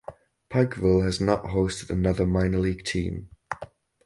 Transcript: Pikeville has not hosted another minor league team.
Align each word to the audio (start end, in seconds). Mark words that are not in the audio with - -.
Pikeville 0.49 1.03
has 1.03 1.21
not 1.21 1.43
hosted 1.43 1.91
another 1.91 2.25
minor 2.25 2.57
league 2.57 2.83
team. 2.85 3.29